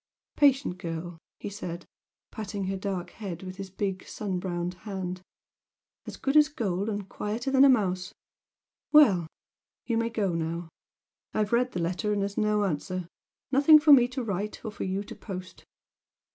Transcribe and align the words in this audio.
"Patient 0.35 0.79
girl!" 0.79 1.19
he 1.37 1.51
said, 1.51 1.85
patting 2.31 2.63
her 2.63 2.75
dark 2.75 3.11
head 3.11 3.43
with 3.43 3.57
his 3.57 3.69
big 3.69 4.03
sun 4.07 4.39
browned 4.39 4.73
hand 4.79 5.21
"As 6.07 6.17
good 6.17 6.35
as 6.35 6.49
gold 6.49 6.89
and 6.89 7.07
quieter 7.07 7.51
than 7.51 7.63
a 7.63 7.69
mouse! 7.69 8.11
Well! 8.91 9.27
You 9.85 9.99
may 9.99 10.09
go 10.09 10.33
now. 10.33 10.69
I've 11.35 11.53
read 11.53 11.73
the 11.73 11.79
letter 11.81 12.11
and 12.11 12.23
there's 12.23 12.35
no 12.35 12.63
answer. 12.63 13.07
Nothing 13.51 13.77
for 13.77 13.93
me 13.93 14.07
to 14.07 14.23
write, 14.23 14.65
or 14.65 14.71
for 14.71 14.85
you 14.85 15.03
to 15.03 15.13
post!" 15.15 15.65